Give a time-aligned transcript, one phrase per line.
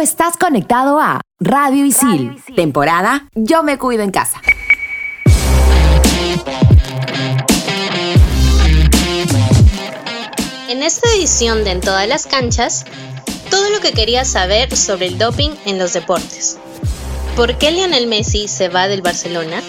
[0.00, 4.40] estás conectado a Radio Isil, temporada Yo me cuido en casa.
[10.68, 12.86] En esta edición de En todas las canchas,
[13.50, 16.58] todo lo que querías saber sobre el doping en los deportes.
[17.36, 19.62] ¿Por qué Lionel Messi se va del Barcelona?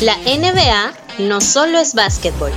[0.00, 2.52] La NBA no solo es básquetbol,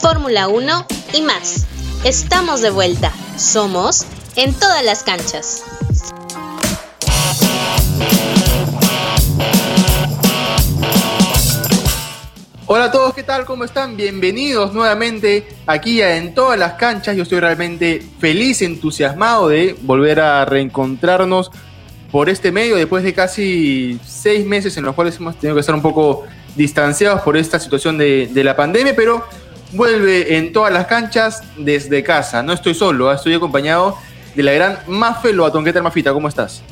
[0.00, 1.66] Fórmula 1 y más.
[2.04, 3.12] Estamos de vuelta.
[3.36, 5.62] Somos en todas las canchas.
[12.68, 13.44] Hola a todos, ¿qué tal?
[13.44, 13.96] ¿Cómo están?
[13.96, 17.16] Bienvenidos nuevamente aquí En todas las canchas.
[17.16, 21.52] Yo estoy realmente feliz, entusiasmado de volver a reencontrarnos
[22.10, 25.76] por este medio después de casi seis meses en los cuales hemos tenido que estar
[25.76, 26.24] un poco
[26.56, 29.24] distanciados por esta situación de, la pandemia, pero
[29.70, 32.42] vuelve en todas las canchas desde casa.
[32.42, 33.96] No estoy solo, estoy acompañado
[34.34, 35.64] de la gran Mafe Loatón.
[35.64, 36.12] ¿Qué tal, Mafita?
[36.12, 36.64] ¿Cómo estás?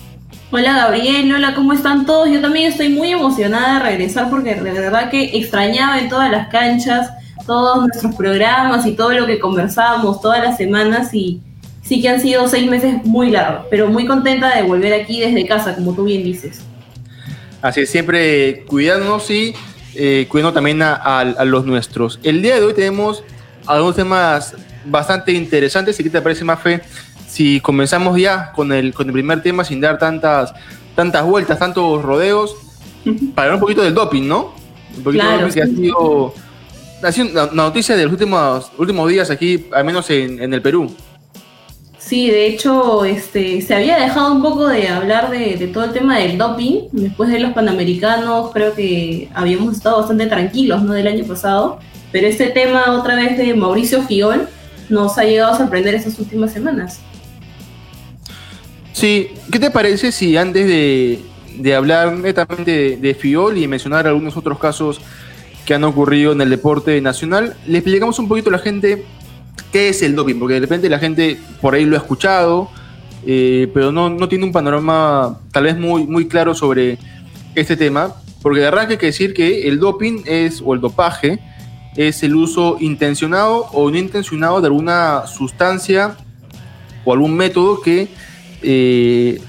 [0.51, 2.31] Hola Gabriel, hola, ¿cómo están todos?
[2.31, 6.49] Yo también estoy muy emocionada de regresar porque de verdad que extrañaba en todas las
[6.49, 7.11] canchas
[7.47, 11.41] todos nuestros programas y todo lo que conversábamos todas las semanas y
[11.83, 15.47] sí que han sido seis meses muy largos, pero muy contenta de volver aquí desde
[15.47, 16.61] casa, como tú bien dices.
[17.61, 19.55] Así es, siempre cuidándonos y
[19.95, 22.19] eh, cuidando también a, a, los nuestros.
[22.23, 23.23] El día de hoy tenemos
[23.67, 24.55] algunos temas
[24.85, 25.99] bastante interesantes.
[25.99, 26.83] ¿Y qué te parece, Mafe?
[27.35, 30.55] Si comenzamos ya con el, con el primer tema sin dar tantas,
[30.95, 32.55] tantas vueltas, tantos rodeos,
[33.35, 34.55] para hablar un poquito del doping, ¿no?
[34.97, 36.33] Un poquito claro, que ha sido,
[37.03, 40.63] ha sido una noticia de los últimos, últimos días aquí, al menos en, en, el
[40.63, 40.95] Perú.
[41.99, 45.93] Sí, de hecho, este, se había dejado un poco de hablar de, de, todo el
[45.93, 46.83] tema del doping.
[46.93, 50.93] Después de los Panamericanos, creo que habíamos estado bastante tranquilos, ¿no?
[50.93, 51.81] Del año pasado.
[52.13, 54.47] Pero este tema, otra vez de Mauricio Fiol,
[54.89, 57.01] nos ha llegado a sorprender estas últimas semanas.
[58.95, 61.19] Sí, ¿qué te parece si antes de,
[61.59, 65.01] de hablar netamente de, de, Fiol y mencionar algunos otros casos
[65.67, 69.05] que han ocurrido en el deporte nacional, le explicamos un poquito a la gente
[69.73, 70.39] qué es el doping?
[70.39, 72.71] Porque de repente la gente por ahí lo ha escuchado,
[73.27, 76.97] eh, pero no, no, tiene un panorama tal vez muy, muy claro sobre
[77.57, 78.15] este tema.
[78.43, 81.41] Porque de arranque hay que decir que el doping es, o el dopaje,
[81.97, 86.17] es el uso intencionado o no intencionado de alguna sustancia
[87.05, 88.07] o algún método que
[88.65, 89.41] eh,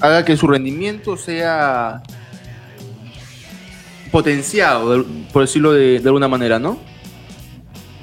[0.00, 2.02] haga que su rendimiento sea
[4.10, 6.78] potenciado, por decirlo de, alguna manera, ¿no?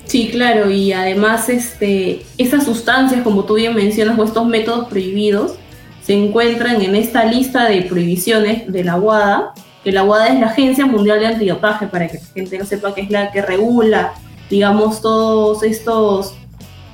[0.06, 5.56] Sí, claro, y además este, esas sustancias, como tú bien mencionas, o estos métodos prohibidos,
[6.04, 9.54] se encuentran en esta lista de prohibiciones de la WADA,
[9.84, 12.94] que la WADA es la Agencia Mundial de Antidopaje, para que la gente no sepa
[12.94, 14.14] que es la que regula,
[14.50, 16.36] digamos, todos estos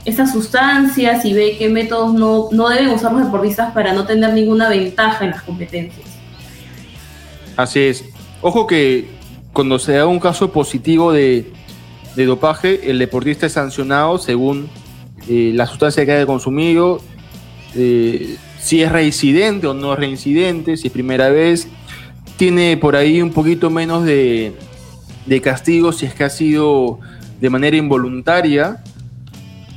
[0.05, 4.33] estas sustancias y ve qué métodos no, no deben usar los deportistas para no tener
[4.33, 6.07] ninguna ventaja en las competencias.
[7.55, 8.05] Así es.
[8.41, 9.09] Ojo que
[9.51, 11.51] cuando se da un caso positivo de,
[12.15, 14.69] de dopaje, el deportista es sancionado según
[15.27, 17.01] eh, la sustancia que haya consumido,
[17.75, 21.67] eh, si es reincidente o no es reincidente, si es primera vez.
[22.37, 24.53] Tiene por ahí un poquito menos de,
[25.25, 26.99] de castigo si es que ha sido
[27.41, 28.81] de manera involuntaria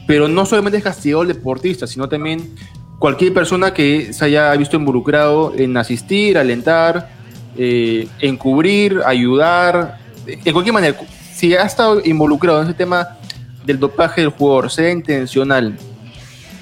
[0.07, 2.55] pero no solamente es castigado el deportista, sino también
[2.99, 7.11] cualquier persona que se haya visto involucrado en asistir, alentar,
[7.57, 10.97] eh, encubrir, ayudar, en cualquier manera,
[11.35, 13.19] si ha estado involucrado en ese tema
[13.65, 15.77] del dopaje del jugador, sea intencional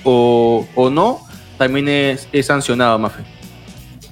[0.04, 1.20] o, o no,
[1.58, 3.22] también es, es sancionado, Mafe.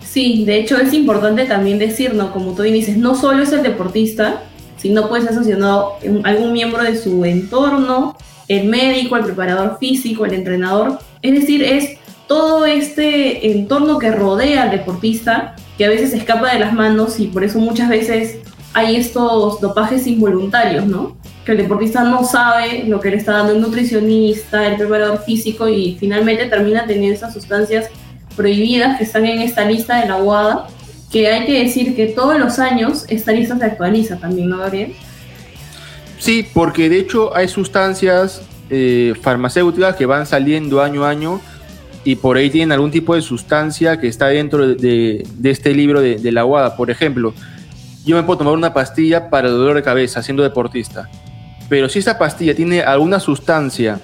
[0.03, 2.33] Sí, de hecho es importante también decir, ¿no?
[2.33, 4.43] Como tú dices, no solo es el deportista,
[4.77, 8.17] sino puede ser sancionado algún miembro de su entorno,
[8.49, 10.99] el médico, el preparador físico, el entrenador.
[11.23, 16.59] Es decir, es todo este entorno que rodea al deportista que a veces escapa de
[16.59, 18.39] las manos y por eso muchas veces
[18.75, 21.17] hay estos dopajes involuntarios, ¿no?
[21.45, 25.69] Que el deportista no sabe lo que le está dando el nutricionista, el preparador físico
[25.69, 27.89] y finalmente termina teniendo esas sustancias
[28.37, 30.67] prohibidas que están en esta lista de la UADA,
[31.11, 34.95] que hay que decir que todos los años esta lista se actualiza también, ¿no, Gabriel?
[36.19, 41.41] Sí, porque de hecho hay sustancias eh, farmacéuticas que van saliendo año a año
[42.05, 46.17] y por ahí tienen algún tipo de sustancia que está dentro de, este libro de,
[46.17, 46.77] de, la UADA.
[46.77, 47.35] Por ejemplo,
[48.05, 51.09] yo me puedo tomar una pastilla para el dolor de cabeza siendo deportista,
[51.69, 54.01] pero si esa pastilla tiene alguna sustancia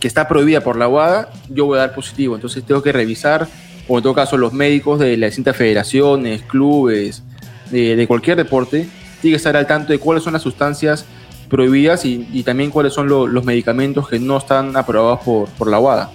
[0.00, 2.34] que está prohibida por la UADA, yo voy a dar positivo.
[2.34, 3.46] Entonces tengo que revisar,
[3.88, 7.22] o en todo caso los médicos de las distintas federaciones, clubes,
[7.70, 8.88] de, de cualquier deporte,
[9.20, 11.06] tienen que estar al tanto de cuáles son las sustancias
[11.52, 15.68] prohibidas y, y también cuáles son lo, los medicamentos que no están aprobados por, por
[15.68, 16.10] la UADA.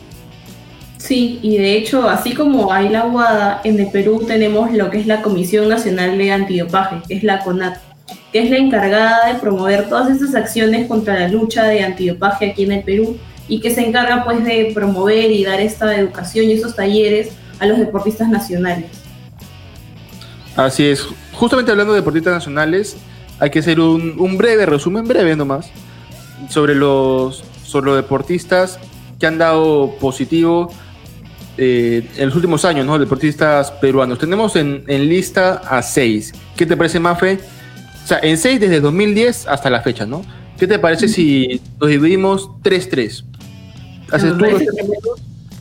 [0.98, 5.00] Sí, y de hecho, así como hay la UADA, en el Perú tenemos lo que
[5.00, 7.78] es la Comisión Nacional de Antidopaje, que es la CONAT,
[8.34, 12.64] que es la encargada de promover todas estas acciones contra la lucha de antidopaje aquí
[12.64, 13.16] en el Perú
[13.48, 17.30] y que se encarga pues de promover y dar esta educación y estos talleres
[17.60, 18.88] a los deportistas nacionales.
[20.56, 21.08] Así es.
[21.32, 22.98] Justamente hablando de deportistas nacionales,
[23.40, 25.70] hay que hacer un, breve resumen, breve nomás,
[26.50, 28.80] sobre los, sobre los deportistas
[29.20, 30.72] que han dado positivo
[31.58, 33.00] eh, en los últimos años, ¿no?
[33.00, 34.20] Deportistas peruanos.
[34.20, 36.34] Tenemos en, lista a seis.
[36.56, 37.40] ¿Qué te parece, Mafe?
[38.04, 40.24] O sea, en seis desde 2010 hasta la fecha, ¿no?
[40.58, 43.24] ¿Qué te parece si nos dividimos 3-3?
[44.12, 44.62] Haces tú los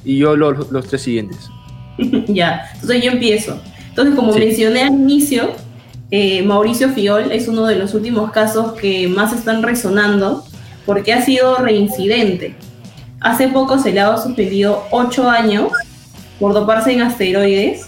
[0.04, 1.50] y yo los, los tres siguientes.
[2.28, 3.60] ya, entonces yo empiezo.
[3.88, 5.52] Entonces, como mencioné al inicio,
[6.10, 10.44] eh, Mauricio Fiol es uno de los últimos casos que más están resonando
[10.84, 12.54] porque ha sido reincidente.
[13.20, 15.72] Hace poco se le ha suspendido 8 años
[16.38, 17.86] por doparse en asteroides,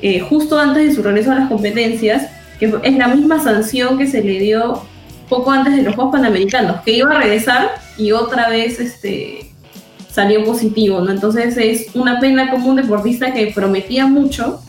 [0.00, 4.06] eh, justo antes de su regreso a las competencias, que es la misma sanción que
[4.06, 4.82] se le dio
[5.28, 9.50] poco antes de los Juegos Panamericanos, que iba a regresar y otra vez este,
[10.10, 11.10] salió positivo, ¿no?
[11.10, 14.62] Entonces es una pena como un deportista que prometía mucho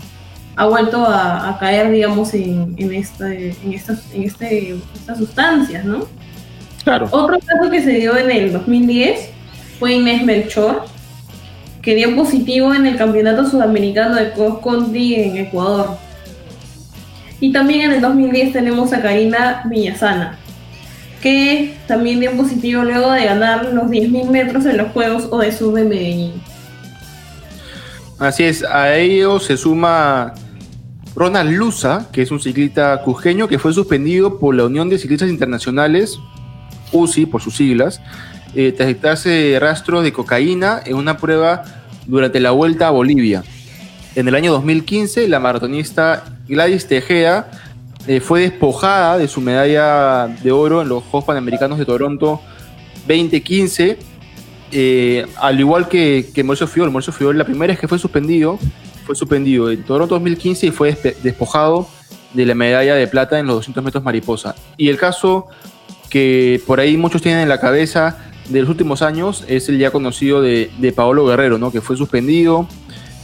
[0.56, 6.08] ha vuelto a, caer, digamos, en, en, este, en, estas, en este, estas sustancias, ¿no?
[6.84, 7.08] Claro.
[7.12, 9.30] Otro caso que se dio en el 2010
[9.80, 10.86] fue Inés Melchor,
[11.82, 15.98] que dio positivo en el Campeonato Sudamericano de Cross Country en Ecuador.
[17.40, 20.38] Y también en el 2010 tenemos a Karina Viñazana,
[21.22, 25.52] que también dio positivo luego de ganar los 10.000 metros en los Juegos o de
[25.52, 26.34] Sub de Medellín.
[28.22, 30.36] Así es, a ello se suma
[31.16, 35.28] Ronald Luza, que es un ciclista cujeño que fue suspendido por la Unión de Ciclistas
[35.28, 36.20] Internacionales,
[36.92, 38.00] UCI por sus siglas,
[38.54, 41.64] eh, tras detectarse rastro de cocaína en una prueba
[42.06, 43.44] durante la Vuelta a Bolivia.
[44.14, 47.50] En el año 2015, la maratonista Gladys Tejeda
[48.06, 52.40] eh, fue despojada de su medalla de oro en los Juegos Panamericanos de Toronto
[53.08, 53.98] 2015,
[54.72, 56.92] eh, al igual que, que Mauricio Fiol.
[57.04, 58.58] Fiol, la primera vez que fue suspendido,
[59.06, 61.88] fue suspendido en Toronto 2015 y fue despojado
[62.34, 64.56] de la medalla de plata en los 200 metros mariposa.
[64.78, 65.48] Y el caso
[66.10, 68.18] que por ahí muchos tienen en la cabeza
[68.50, 71.72] de los últimos años es el ya conocido de, Paolo Guerrero, ¿no?
[71.72, 72.68] que fue suspendido.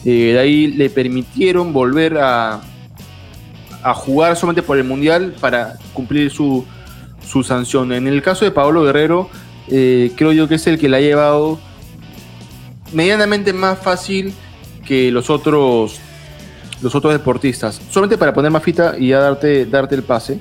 [0.06, 2.62] Eh, de ahí le permitieron volver a,
[3.84, 6.66] a jugar solamente por el Mundial para cumplir su
[7.44, 7.94] sanción.
[7.94, 9.30] En el caso de Paolo Guerrero,
[9.70, 11.60] eh, creo yo que es el que le ha llevado
[12.94, 14.34] medianamente más fácil
[14.86, 16.00] que los otros
[16.82, 17.82] los otros deportistas.
[17.90, 20.40] Solamente para poner más fita y ya darte, darte el pase,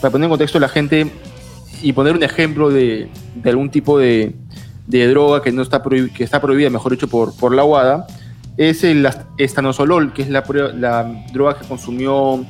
[0.00, 1.10] para poner en contexto a la gente
[1.82, 3.08] y poner un ejemplo de,
[3.44, 4.34] algún tipo de,
[4.86, 8.06] droga que no está que está prohibida, mejor dicho, por, por la UADA,
[8.56, 10.42] es el estanosolol, que es la,
[10.74, 12.44] la droga que consumió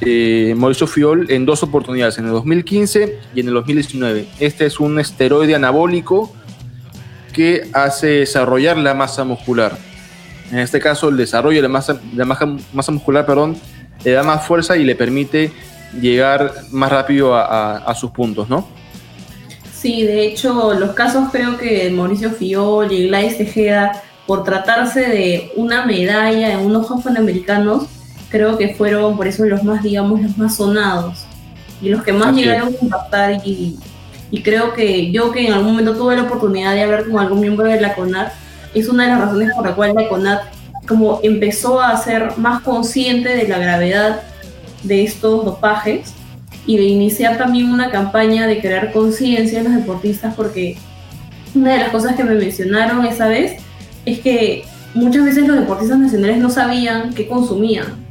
[0.00, 4.26] eh, Mauricio Fiol en dos oportunidades, en el 2015 y en el 2019.
[4.40, 6.32] Este es un esteroide anabólico
[7.32, 9.90] que hace desarrollar la masa muscular
[10.50, 12.46] en este caso, el desarrollo de la masa, la masa,
[12.92, 13.56] muscular perdón,
[14.04, 15.52] le da más fuerza y le permite
[16.00, 18.66] llegar más rápido a, sus puntos, ¿no?
[19.72, 25.52] Sí, de hecho, los casos creo que Mauricio Fiol y Gladys Tejeda, por tratarse de
[25.56, 27.86] una medalla en unos Juegos Panamericanos,
[28.30, 31.24] creo que fueron por eso los más, digamos, los más sonados
[31.82, 33.76] y los que más llegaron a impactar y,
[34.30, 37.40] y, creo que yo que en algún momento tuve la oportunidad de hablar con algún
[37.40, 38.32] miembro de la CONAR,
[38.74, 40.42] es una de las razones por la cual la CONAT
[40.86, 44.22] como empezó a ser más consciente de la gravedad
[44.82, 46.14] de estos dopajes
[46.66, 50.76] y de iniciar también una campaña de crear conciencia en los deportistas porque
[51.54, 53.62] una de las cosas que me mencionaron esa vez
[54.04, 54.64] es que
[54.94, 58.09] muchas veces los deportistas nacionales no sabían qué consumían.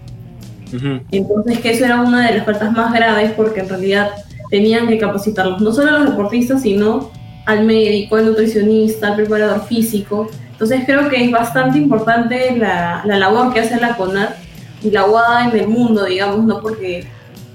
[1.12, 4.12] Entonces que eso era una de las faltas más graves porque en realidad
[4.50, 7.12] tenían que capacitarlos, no solo a los deportistas, sino
[7.46, 13.54] al médico, al nutricionista, al preparador físico, entonces creo que es bastante importante la, labor
[13.54, 14.36] que hace la CONAT
[14.84, 16.60] y la UADA en el mundo, digamos, ¿no?
[16.60, 17.08] Porque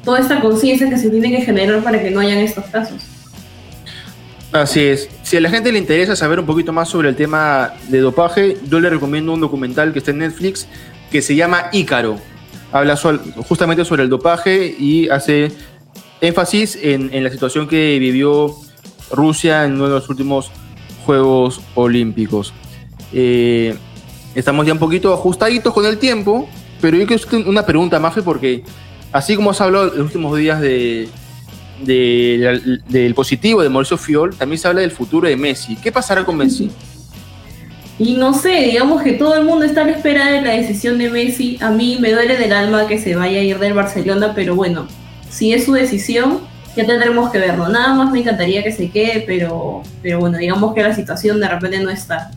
[0.03, 3.03] toda esta conciencia que se tiene que generar para que no hayan estos casos.
[4.53, 5.11] Así es.
[5.23, 8.57] Si a la gente le interesa saber un poquito más sobre el tema de dopaje,
[8.71, 10.67] yo le recomiendo un documental que está en Netflix
[11.11, 12.19] que se llama Ícaro.
[12.75, 12.99] Habla
[13.47, 15.53] justamente sobre el dopaje y hace
[16.21, 18.53] énfasis en, en, la situación que vivió
[19.13, 20.51] Rusia en uno de los últimos
[21.07, 22.53] Juegos Olímpicos.
[23.13, 23.77] Eh,
[24.35, 26.49] estamos ya un poquito ajustaditos con el tiempo,
[26.81, 28.65] pero yo quiero una pregunta, Mafe, porque
[29.13, 31.09] así como has hablado en los últimos días de,
[31.85, 35.77] del positivo de Mauricio Fiol, también se habla del futuro de Messi.
[35.77, 36.73] ¿Qué pasará con Messi?
[37.99, 40.99] Y no sé, digamos que todo el mundo está a la espera de la decisión
[40.99, 41.59] de Messi.
[41.61, 44.89] A mí me duele del alma que se vaya a ir del Barcelona, pero bueno,
[45.31, 46.41] si es su decisión,
[46.77, 47.69] ya tendremos que verlo.
[47.69, 51.49] Nada más me encantaría que se quede, pero, pero bueno, digamos que la situación de
[51.49, 52.33] repente no está.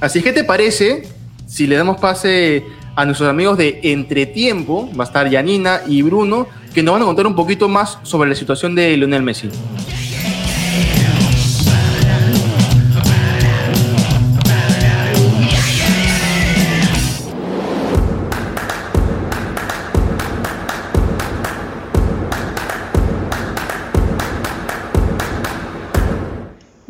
[0.00, 1.02] Así que, ¿te parece
[1.46, 2.64] si le damos pase
[2.96, 4.90] a nuestros amigos de Entretiempo?
[4.98, 8.28] Va a estar Yanina y Bruno, que nos van a contar un poquito más sobre
[8.28, 9.48] la situación de Lionel Messi.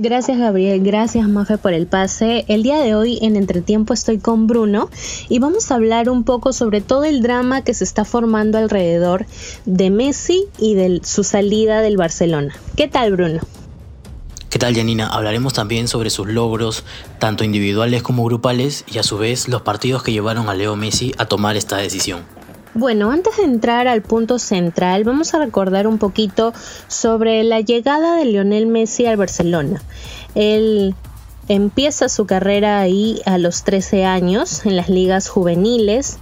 [0.02, 2.47] Gracias Gabriel, gracias Mafe por el pase.
[2.49, 4.88] El día de hoy en Entretiempo estoy con Bruno
[5.28, 9.26] y vamos a hablar un poco sobre todo el drama que se está formando alrededor
[9.66, 12.54] de Messi y de su salida del Barcelona.
[12.76, 13.42] ¿Qué tal Bruno?
[14.49, 15.07] ¿Qué tal Janina?
[15.07, 16.83] Hablaremos también sobre sus logros,
[17.19, 21.12] tanto individuales como grupales, y a su vez los partidos que llevaron a Leo Messi
[21.19, 22.23] a tomar esta decisión.
[22.75, 26.53] Bueno, antes de entrar al punto central, vamos a recordar un poquito
[26.87, 29.83] sobre la llegada de Lionel Messi al Barcelona.
[30.37, 30.95] Él
[31.49, 36.19] empieza su carrera ahí a los 13 años en las ligas juveniles.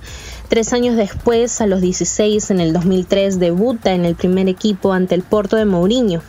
[0.48, 5.14] Tres años después, a los 16, en el 2003, debuta en el primer equipo ante
[5.14, 6.22] el Porto de Mourinho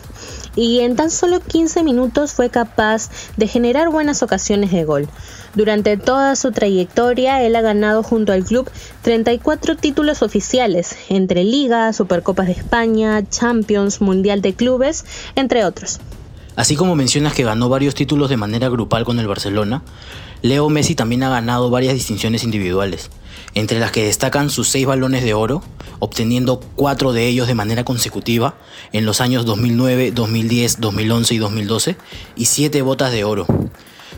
[0.55, 5.07] y en tan solo 15 minutos fue capaz de generar buenas ocasiones de gol.
[5.55, 8.69] Durante toda su trayectoria, él ha ganado junto al club
[9.03, 15.99] 34 títulos oficiales, entre Liga, Supercopas de España, Champions, Mundial de Clubes, entre otros.
[16.57, 19.81] Así como mencionas que ganó varios títulos de manera grupal con el Barcelona,
[20.41, 23.09] Leo Messi también ha ganado varias distinciones individuales,
[23.55, 25.61] entre las que destacan sus seis balones de oro,
[25.99, 28.55] obteniendo cuatro de ellos de manera consecutiva
[28.93, 31.97] en los años 2009, 2010, 2011 y 2012,
[32.37, 33.47] y siete botas de oro.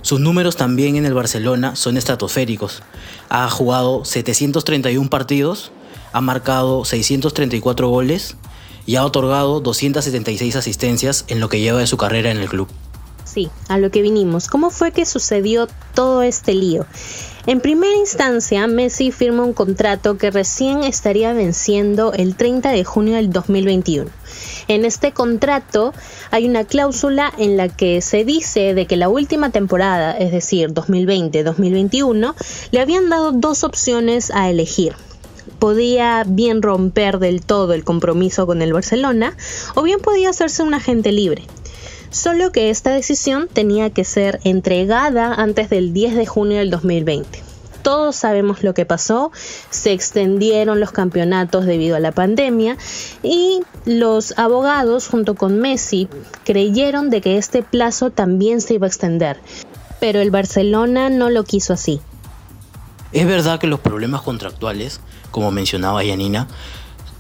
[0.04, 2.84] Sus números también en el Barcelona son estratosféricos.
[3.30, 5.72] Ha jugado 731 partidos,
[6.14, 8.36] ha marcado 634 goles
[8.86, 12.68] y ha otorgado 276 asistencias en lo que lleva de su carrera en el club.
[13.24, 14.48] Sí, a lo que vinimos.
[14.48, 16.86] ¿Cómo fue que sucedió todo este lío?
[17.48, 23.16] En primera instancia, Messi firma un contrato que recién estaría venciendo el 30 de junio
[23.16, 24.10] del 2021.
[24.68, 25.94] En este contrato
[26.30, 30.72] hay una cláusula en la que se dice de que la última temporada, es decir,
[30.74, 32.36] 2020-2021,
[32.72, 34.94] le habían dado dos opciones a elegir
[35.58, 39.36] podía bien romper del todo el compromiso con el Barcelona
[39.76, 41.44] o bien podía hacerse un agente libre.
[42.12, 47.52] Solo que esta decisión tenía que ser entregada antes del 10 de junio del 2020
[47.82, 49.32] todos sabemos lo que pasó,
[49.70, 52.78] se extendieron los campeonatos debido a la pandemia
[53.24, 56.08] y los abogados junto con Messi
[56.46, 59.40] creyeron de que este plazo también se iba a extender,
[60.00, 62.02] pero el Barcelona no lo quiso así.
[63.12, 65.02] Es verdad que los problemas contractuales,
[65.32, 66.48] como mencionaba Yanina,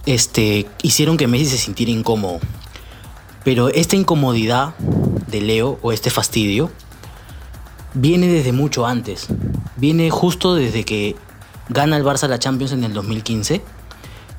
[0.05, 2.39] este, hicieron que Messi se sintiera incómodo.
[3.43, 4.75] Pero esta incomodidad
[5.27, 6.69] de Leo o este fastidio
[7.93, 9.27] viene desde mucho antes.
[9.77, 11.15] Viene justo desde que
[11.69, 13.61] gana el Barça la Champions en el 2015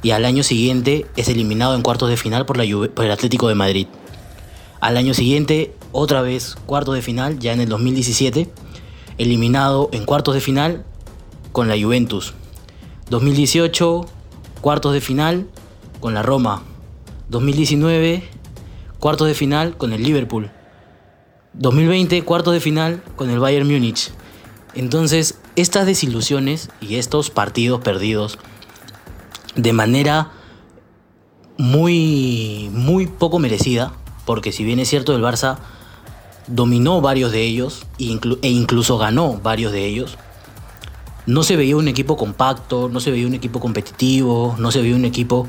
[0.02, 3.48] y al año siguiente es eliminado en cuartos de final por, la por el Atlético
[3.48, 3.86] de Madrid.
[4.80, 8.50] Al año siguiente, otra vez cuartos de final, ya en el 2017,
[9.18, 10.84] eliminado en cuartos de final
[11.52, 12.34] con la Juventus.
[13.08, 14.06] 2018,
[14.60, 15.46] cuartos de final
[16.00, 16.64] con la Roma.
[17.28, 18.24] 2019,
[19.02, 20.48] cuartos de final con el Liverpool.
[21.54, 24.12] 2020, cuartos de final con el Bayern Múnich.
[24.76, 28.38] Entonces, estas desilusiones y estos partidos perdidos
[29.56, 30.30] de manera
[31.58, 33.92] muy, muy poco merecida,
[34.24, 35.58] porque si bien es cierto, el Barça
[36.46, 40.16] dominó varios de ellos e incluso ganó varios de ellos,
[41.26, 44.94] no se veía un equipo compacto, no se veía un equipo competitivo, no se veía
[44.94, 45.48] un equipo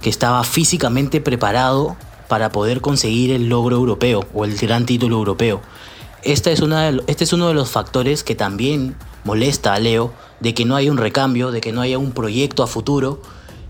[0.00, 1.94] que estaba físicamente preparado
[2.28, 5.60] para poder conseguir el logro europeo o el gran título europeo.
[6.22, 10.54] Esta es una este es uno de los factores que también molesta a Leo, de
[10.54, 13.20] que no haya un recambio, de que no haya un proyecto a futuro,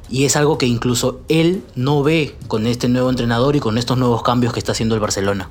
[0.09, 3.99] y es algo que incluso él no ve con este nuevo entrenador y con estos
[3.99, 5.51] nuevos cambios que está haciendo el Barcelona.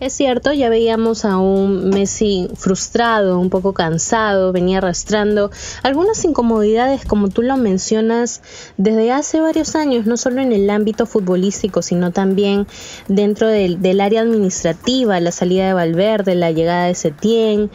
[0.00, 5.50] Es cierto, ya veíamos a un Messi frustrado, un poco cansado, venía arrastrando
[5.82, 8.40] algunas incomodidades, como tú lo mencionas,
[8.76, 12.68] desde hace varios años, no solo en el ámbito futbolístico, sino también
[13.08, 17.70] dentro del, área administrativa, la salida de Valverde, la llegada de Setién.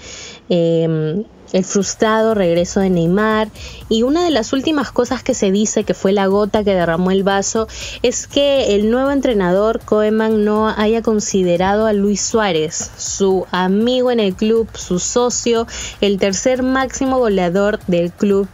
[0.47, 3.49] Em, el frustrado regreso de Neymar
[3.87, 7.11] y una de las últimas cosas que se dice que fue la gota que derramó
[7.11, 7.67] el vaso
[8.01, 14.19] es que el nuevo entrenador Koeman no haya considerado a Luis Suárez, su amigo en
[14.19, 15.67] el club, su socio,
[16.01, 18.47] el tercer máximo goleador del club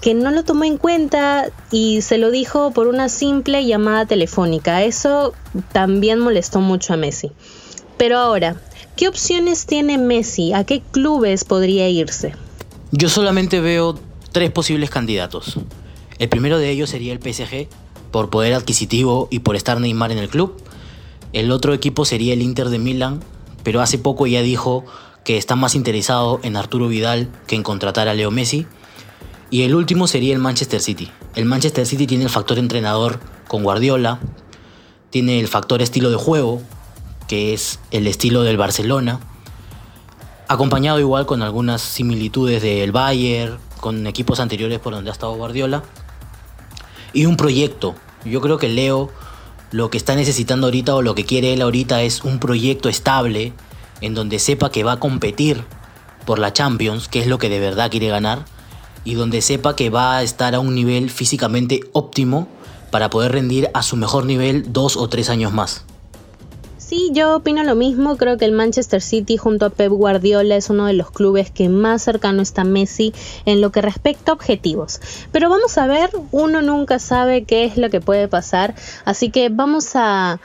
[0.00, 4.84] que no lo tomó en cuenta y se lo dijo por una simple llamada telefónica.
[4.84, 5.34] Eso
[5.72, 7.32] también molestó mucho a Messi.
[7.96, 8.56] Pero ahora,
[8.98, 10.52] ¿Qué opciones tiene Messi?
[10.52, 12.34] ¿A qué clubes podría irse?
[12.90, 13.96] Yo solamente veo
[14.32, 15.60] tres posibles candidatos.
[16.18, 17.68] El primero de ellos sería el PSG,
[18.10, 20.60] por poder adquisitivo y por estar Neymar en el club.
[21.32, 23.20] El otro equipo sería el Inter de Milán,
[23.62, 24.84] pero hace poco ya dijo
[25.24, 28.66] que está más interesado en Arturo Vidal que en contratar a Leo Messi.
[29.48, 31.08] Y el último sería el Manchester City.
[31.36, 34.18] El Manchester City tiene el factor entrenador con Guardiola,
[35.10, 36.62] tiene el factor estilo de juego
[37.28, 39.20] que es el estilo del Barcelona,
[40.48, 45.84] acompañado igual con algunas similitudes del Bayern, con equipos anteriores por donde ha estado Guardiola,
[47.12, 47.94] y un proyecto.
[48.24, 49.10] Yo creo que Leo
[49.70, 53.52] lo que está necesitando ahorita o lo que quiere él ahorita es un proyecto estable
[54.00, 55.64] en donde sepa que va a competir
[56.24, 58.44] por la Champions, que es lo que de verdad quiere ganar,
[59.04, 62.48] y donde sepa que va a estar a un nivel físicamente óptimo
[62.90, 65.84] para poder rendir a su mejor nivel dos o tres años más.
[66.88, 68.16] Sí, yo opino lo mismo.
[68.16, 71.68] Creo que el Manchester City junto a Pep Guardiola es uno de los clubes que
[71.68, 73.12] más cercano está Messi
[73.44, 74.98] en lo que respecta a objetivos.
[75.30, 78.74] Pero vamos a ver, uno nunca sabe qué es lo que puede pasar.
[79.04, 80.40] Así que vamos a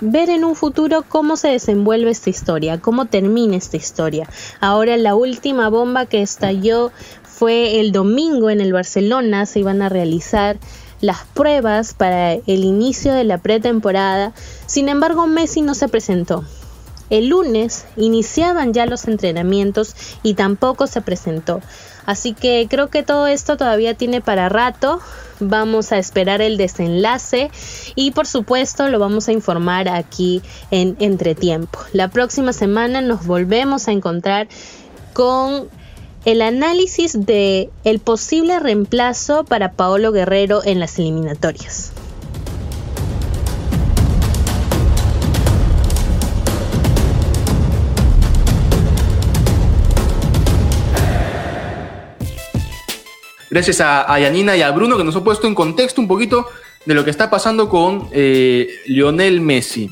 [0.00, 4.28] ver en un futuro cómo se desenvuelve esta historia, cómo termina esta historia.
[4.60, 6.90] Ahora la última bomba que estalló
[7.22, 10.56] fue el domingo en el Barcelona, se iban a realizar
[11.00, 14.32] las pruebas para el inicio de la pretemporada,
[14.66, 16.44] sin embargo Messi no se presentó.
[17.08, 21.60] El lunes iniciaban ya los entrenamientos y tampoco se presentó.
[22.04, 25.00] Así que creo que todo esto todavía tiene para rato.
[25.38, 27.50] Vamos a esperar el desenlace
[27.94, 31.78] y por supuesto lo vamos a informar aquí en Entretiempo.
[31.92, 34.48] La próxima semana nos volvemos a encontrar
[35.12, 35.68] con
[36.26, 41.92] el análisis de el posible reemplazo para Paolo Guerrero en las eliminatorias.
[53.48, 56.48] Gracias a, Yanina y a Bruno que nos ha puesto en contexto un poquito
[56.86, 59.90] de lo que está pasando con eh, Lionel Messi.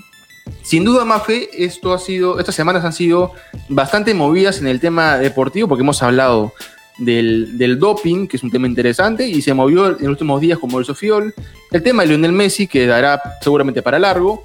[0.62, 3.33] Sin duda, Mafe, esto ha sido, estas semanas han sido
[3.68, 6.52] bastante movidas en el tema deportivo porque hemos hablado
[6.98, 10.70] del, doping, que es un tema interesante, y se movió en los últimos días con
[10.70, 11.35] Mauricio Fiol,
[11.72, 14.42] el tema de Lionel Messi, que dará seguramente para largo,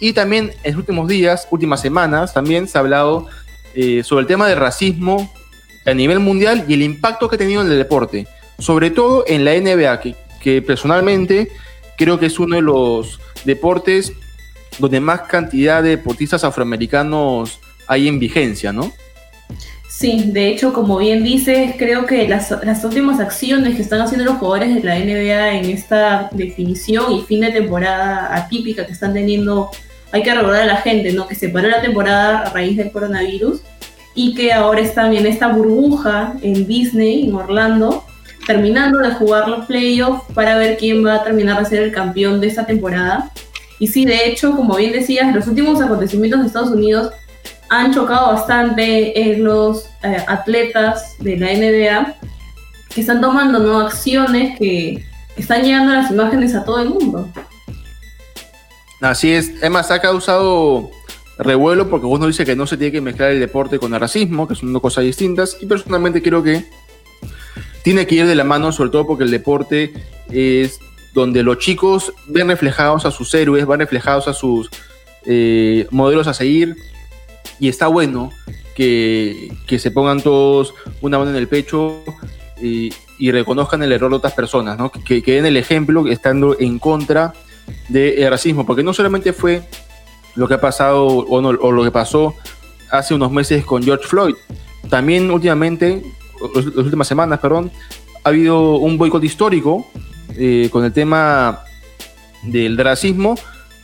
[0.00, 3.26] y también en los últimos días, últimas semanas, también se ha hablado
[3.74, 5.32] eh, sobre el tema del racismo
[5.86, 8.26] a nivel mundial y el impacto que ha tenido en el deporte,
[8.58, 11.50] sobre todo en la NBA, que, que personalmente
[11.96, 14.12] creo que es uno de los deportes
[14.78, 18.92] donde más cantidad de deportistas afroamericanos hay en vigencia, ¿no?
[19.88, 22.52] Sí, de hecho, como bien dices, creo que las,
[22.84, 27.40] últimas acciones que están haciendo los jugadores de la NBA en esta definición y fin
[27.40, 29.70] de temporada atípica que están teniendo,
[30.12, 31.26] hay que recordar a la gente, ¿no?
[31.26, 33.62] Que se paró la temporada a raíz del coronavirus
[34.14, 38.04] y que ahora están en esta burbuja en Disney, en Orlando,
[38.46, 42.40] terminando de jugar los playoffs para ver quién va a terminar de ser el campeón
[42.40, 43.32] de esta temporada.
[43.78, 47.12] Y sí, de hecho, como bien decías, los últimos acontecimientos de Estados Unidos
[47.68, 52.14] han chocado bastante en los eh, atletas de la NBA
[52.94, 53.80] que están tomando ¿no?
[53.80, 55.04] acciones que
[55.36, 57.28] están llegando las imágenes a todo el mundo.
[59.00, 60.90] Así es, además ha causado
[61.38, 64.48] revuelo porque uno dice que no se tiene que mezclar el deporte con el racismo,
[64.48, 66.64] que son dos cosas distintas, y personalmente creo que
[67.84, 69.92] tiene que ir de la mano, sobre todo porque el deporte
[70.30, 70.80] es
[71.14, 74.70] donde los chicos ven reflejados a sus héroes, van reflejados a sus
[75.26, 76.76] eh, modelos a seguir,
[77.58, 78.30] y está bueno
[78.74, 82.02] que, se pongan todos una mano en el pecho
[82.60, 82.90] y,
[83.32, 84.90] reconozcan el error de otras personas, ¿no?
[84.90, 87.32] que, den el ejemplo estando en contra
[87.88, 89.62] del racismo, porque no solamente fue
[90.36, 92.34] lo que ha pasado o lo que pasó
[92.90, 94.34] hace unos meses con George Floyd,
[94.88, 96.02] también últimamente,
[96.54, 97.70] las últimas semanas, perdón,
[98.24, 99.86] ha habido un boicot histórico
[100.36, 101.64] eh, con el tema
[102.42, 103.36] del racismo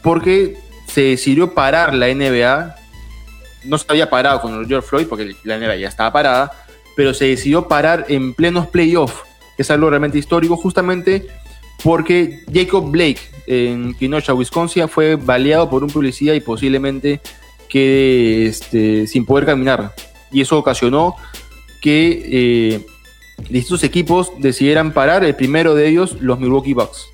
[0.02, 2.76] porque se decidió parar la NBA.
[3.64, 6.52] No se había parado con George Floyd porque la NBA ya estaba parada,
[6.96, 9.16] pero se decidió parar en plenos playoffs,
[9.56, 11.26] que es algo realmente histórico, justamente
[11.82, 17.20] porque Jacob Blake en Kenosha, Wisconsin, fue baleado por un policía y posiblemente
[17.68, 19.94] quede este, sin poder caminar.
[20.30, 21.16] Y eso ocasionó
[21.80, 22.86] que eh,
[23.38, 27.06] distintos equipos decidieran parar, el primero de ellos, los Milwaukee Bucks.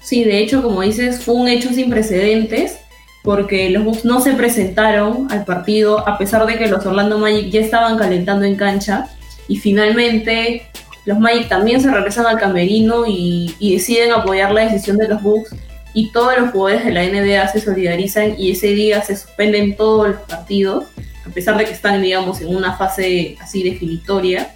[0.00, 2.78] Sí, de hecho, como dices, fue un hecho sin precedentes
[3.22, 7.50] porque los Bucks no se presentaron al partido a pesar de que los Orlando Magic
[7.50, 9.08] ya estaban calentando en cancha
[9.48, 10.66] y finalmente
[11.04, 15.54] los Magic también se regresan al camerino y, deciden apoyar la decisión de los Bucks
[15.94, 20.08] y todos los jugadores de la NBA se solidarizan y ese día se suspenden todos
[20.08, 20.86] los partidos
[21.24, 24.52] a pesar de que están digamos en una fase así definitoria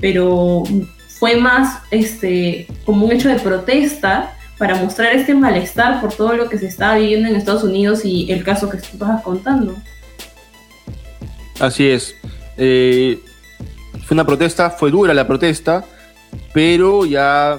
[0.00, 0.62] pero
[1.08, 6.48] fue más este como un hecho de protesta para mostrar este malestar por todo lo
[6.48, 9.76] que se estaba viviendo en Estados Unidos y el caso que estás contando.
[11.58, 12.14] Así es.
[12.56, 13.18] Eh,
[14.04, 15.84] fue una protesta, fue dura la protesta,
[16.52, 17.58] pero ya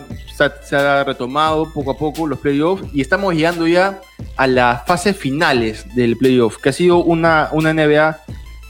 [0.63, 4.01] se ha, retomado poco a poco los playoffs y estamos llegando ya
[4.35, 8.19] a las fases finales del playoff, que ha sido una, una NBA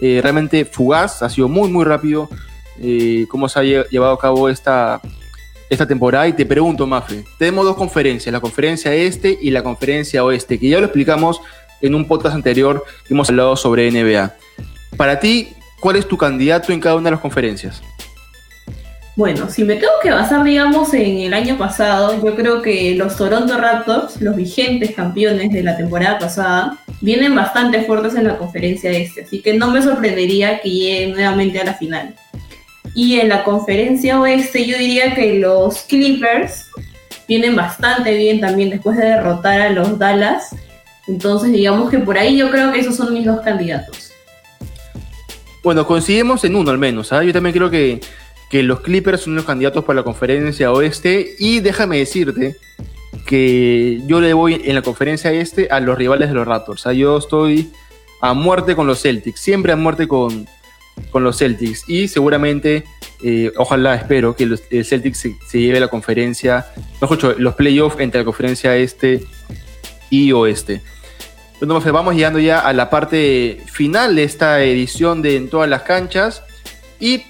[0.02, 2.30] eh, realmente fugaz, ha sido muy, muy rápido
[2.82, 5.02] eh, cómo se ha llevado a cabo esta,
[5.70, 10.24] esta temporada y te pregunto, Mafe, tenemos dos conferencias, la conferencia este y la conferencia
[10.24, 11.42] oeste, que ya lo explicamos
[11.82, 14.34] en un podcast anterior que hemos hablado sobre NBA.
[14.98, 17.82] Para ti, ¿cuál es tu candidato en cada una de las conferencias?
[19.16, 23.16] Bueno, si me tengo que basar, digamos, en el año pasado, yo creo que los
[23.16, 28.90] Toronto Raptors, los vigentes campeones de la temporada pasada, vienen bastante fuertes en la conferencia
[28.90, 32.16] este, así que no me sorprendería que lleguen nuevamente a la final.
[32.94, 36.68] Y en la conferencia oeste yo diría que los Clippers
[37.28, 40.56] vienen bastante bien también después de derrotar a los Dallas.
[41.08, 44.12] Entonces digamos que por ahí yo creo que esos son mis dos candidatos.
[45.64, 47.14] Bueno, coincidimos en uno al menos.
[47.14, 47.24] ¿ah?
[47.24, 48.02] Yo también creo que,
[48.52, 51.36] los Clippers son los candidatos para la conferencia oeste.
[51.40, 52.58] Y déjame decirte
[53.26, 56.86] que yo le voy en la conferencia este a los rivales de los Raptors.
[56.86, 56.94] ¿ah?
[56.94, 57.72] Yo estoy
[58.22, 60.48] a muerte con los Celtics, siempre a muerte con,
[61.12, 62.84] con los Celtics y seguramente,
[63.24, 66.66] eh, ojalá, espero que los, el Celtics se, lleve la conferencia,
[67.02, 69.24] mejor dicho, los playoffs entre la conferencia este
[70.10, 70.82] y oeste.
[71.60, 75.84] Bueno, vamos llegando ya a la parte final de esta edición de En todas las
[75.84, 76.44] canchas
[77.00, 77.24] y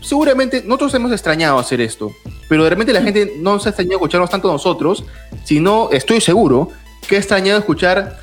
[0.00, 2.12] seguramente nosotros hemos extrañado hacer esto,
[2.48, 5.04] pero de repente la gente no se ha extrañado escucharnos tanto nosotros,
[5.44, 6.70] sino estoy seguro
[7.08, 8.20] que ha extrañado escuchar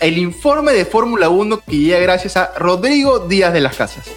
[0.00, 4.10] el informe de Fórmula 1 que llega gracias a Rodrigo Díaz de las Casas.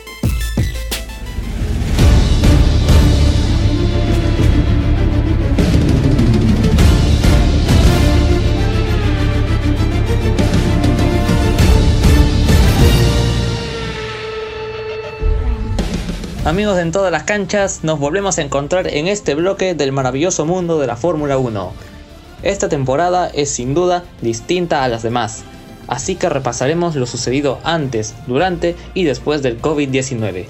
[16.49, 20.47] Amigos de en todas las canchas, nos volvemos a encontrar en este bloque del maravilloso
[20.47, 21.71] mundo de la Fórmula 1.
[22.41, 25.43] Esta temporada es sin duda distinta a las demás,
[25.87, 30.47] así que repasaremos lo sucedido antes, durante y después del COVID-19.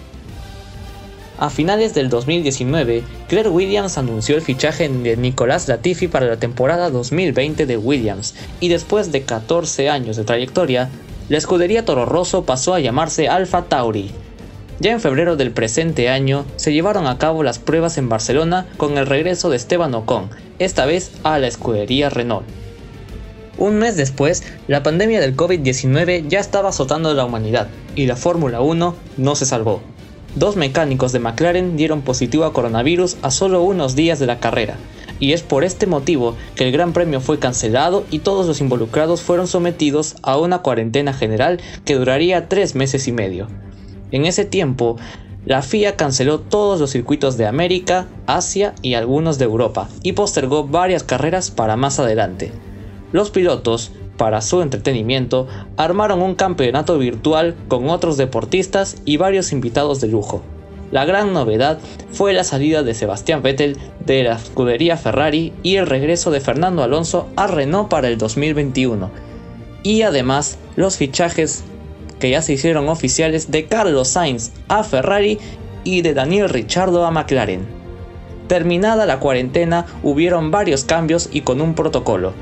[1.37, 6.89] A finales del 2019, Claire Williams anunció el fichaje de Nicolás Latifi para la temporada
[6.91, 10.89] 2020 de Williams, y después de 14 años de trayectoria,
[11.27, 14.13] la escudería Toro Rosso pasó a llamarse Alfa Tauri,
[14.79, 18.97] ya en febrero del presente año se llevaron a cabo las pruebas en Barcelona con
[18.97, 22.45] el regreso de Esteban Ocon, esta vez a la escudería Renault.
[23.57, 28.15] Un mes después, la pandemia del COVID-19 ya estaba azotando a la humanidad y la
[28.15, 29.81] Fórmula 1 no se salvó.
[30.35, 34.77] Dos mecánicos de McLaren dieron positivo a coronavirus a solo unos días de la carrera,
[35.19, 39.21] y es por este motivo que el Gran Premio fue cancelado y todos los involucrados
[39.21, 43.47] fueron sometidos a una cuarentena general que duraría tres meses y medio.
[44.11, 44.97] En ese tiempo,
[45.45, 50.67] la FIA canceló todos los circuitos de América, Asia y algunos de Europa, y postergó
[50.67, 52.51] varias carreras para más adelante.
[53.11, 60.01] Los pilotos, para su entretenimiento, armaron un campeonato virtual con otros deportistas y varios invitados
[60.01, 60.41] de lujo.
[60.91, 61.79] La gran novedad
[62.11, 66.83] fue la salida de Sebastián Vettel de la escudería Ferrari y el regreso de Fernando
[66.83, 69.09] Alonso a Renault para el 2021.
[69.83, 71.63] Y además los fichajes
[72.19, 75.39] que ya se hicieron oficiales de Carlos Sainz a Ferrari
[75.83, 77.65] y de Daniel Ricciardo a McLaren.
[78.47, 82.33] Terminada la cuarentena hubieron varios cambios y con un protocolo.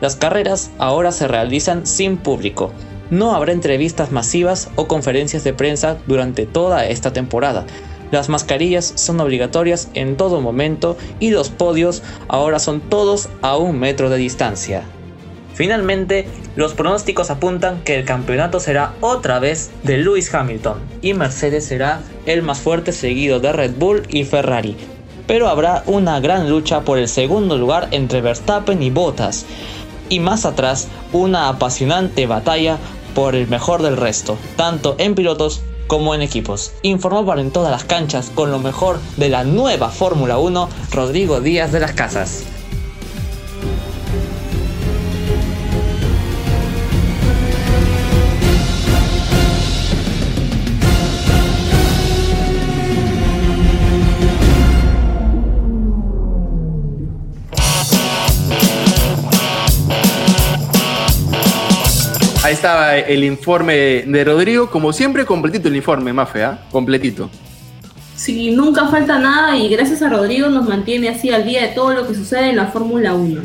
[0.00, 2.72] Las carreras ahora se realizan sin público.
[3.10, 7.66] No habrá entrevistas masivas o conferencias de prensa durante toda esta temporada.
[8.10, 13.78] Las mascarillas son obligatorias en todo momento y los podios ahora son todos a un
[13.78, 14.82] metro de distancia.
[15.54, 21.64] Finalmente, los pronósticos apuntan que el campeonato será otra vez de Lewis Hamilton y Mercedes
[21.66, 24.76] será el más fuerte seguido de Red Bull y Ferrari.
[25.26, 29.46] Pero habrá una gran lucha por el segundo lugar entre Verstappen y Bottas.
[30.08, 32.78] Y más atrás, una apasionante batalla
[33.14, 36.72] por el mejor del resto, tanto en pilotos como en equipos.
[36.82, 41.40] Informó para en todas las canchas con lo mejor de la nueva Fórmula 1, Rodrigo
[41.40, 42.44] Díaz de las Casas.
[62.50, 66.58] Ahí estaba el informe de Rodrigo, como siempre, completito el informe, Mafe, ¿ah?
[66.72, 67.30] Completito.
[68.16, 71.92] Sí, nunca falta nada y gracias a Rodrigo nos mantiene así al día de todo
[71.94, 73.40] lo que sucede en la Fórmula 1.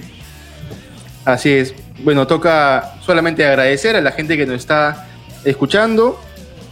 [1.24, 1.76] Así es.
[2.04, 5.06] Bueno, toca solamente agradecer a la gente que nos está
[5.44, 6.20] escuchando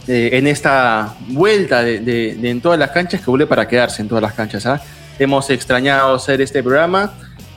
[0.08, 4.02] eh, en esta vuelta de, de- de en todas las canchas que vuelve para quedarse
[4.02, 4.66] en todas las canchas.
[4.66, 4.82] ¿ah?
[5.20, 7.12] Hemos extrañado hacer este programa,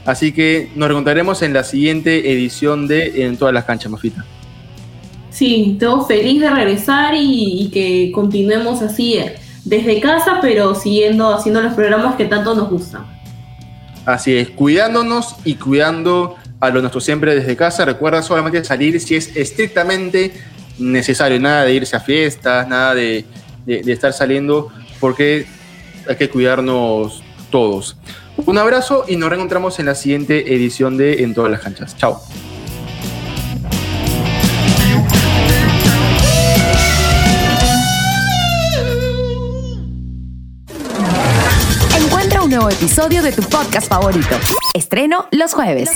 [0.06, 4.24] así que nos reencontraremos en la siguiente edición de En todas las canchas, Mafita.
[5.30, 9.36] Sí, estoy feliz de regresar y, que continuemos así eh,
[9.66, 13.06] desde casa, pero siguiendo haciendo los programas que tanto nos gustan.
[14.06, 17.86] Así es, cuidándonos y cuidando a lo nuestro siempre desde casa.
[17.86, 20.32] Recuerda solamente salir si es estrictamente
[20.80, 23.26] necesario, nada de irse a fiestas, nada de-
[23.66, 24.70] de estar saliendo,
[25.02, 25.46] porque
[26.08, 27.98] hay que cuidarnos todos.
[28.46, 31.98] Un abrazo y nos reencontramos en la siguiente edición de En todas las canchas.
[31.98, 32.22] Chao.
[42.70, 44.36] Episodio de tu podcast favorito.
[44.74, 45.90] Estreno los jueves.